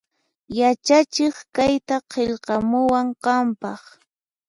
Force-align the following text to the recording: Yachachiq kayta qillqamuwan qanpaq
Yachachiq 0.59 1.35
kayta 1.55 1.95
qillqamuwan 2.11 3.07
qanpaq 3.23 3.81